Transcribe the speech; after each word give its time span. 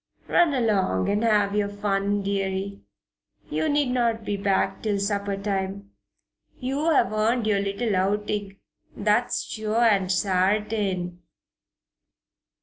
Run 0.27 0.55
along 0.55 1.09
and 1.09 1.23
have 1.23 1.53
your 1.55 1.69
fun, 1.69 2.23
deary. 2.23 2.81
You 3.51 3.69
need 3.69 3.91
not 3.91 4.25
be 4.25 4.35
back 4.35 4.81
till 4.81 4.97
supper 4.99 5.37
time. 5.37 5.91
You 6.57 6.89
have 6.89 7.13
earned 7.13 7.45
your 7.45 7.59
little 7.59 7.95
outing, 7.95 8.57
that's 8.97 9.43
sure 9.43 9.83
and 9.83 10.11
sartain." 10.11 11.19